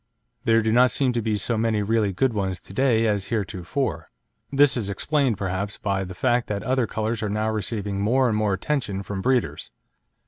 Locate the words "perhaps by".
5.37-6.03